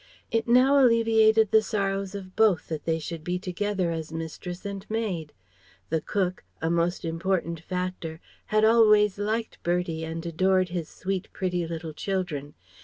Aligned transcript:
It 0.31 0.47
now 0.47 0.83
alleviated 0.83 1.51
the 1.51 1.61
sorrows 1.61 2.15
of 2.15 2.35
both 2.35 2.69
that 2.69 2.85
they 2.85 2.97
should 2.97 3.23
be 3.23 3.37
together 3.37 3.91
as 3.91 4.11
mistress 4.11 4.65
and 4.65 4.83
maid. 4.89 5.31
The 5.91 6.01
cook 6.01 6.43
a 6.59 6.71
most 6.71 7.05
important 7.05 7.59
factor 7.59 8.19
had 8.47 8.65
always 8.65 9.19
liked 9.19 9.61
Bertie 9.61 10.03
and 10.03 10.25
adored 10.25 10.69
his 10.69 10.89
"sweet, 10.89 11.27
pretty 11.33 11.67
little 11.67 11.93
children." 11.93 12.55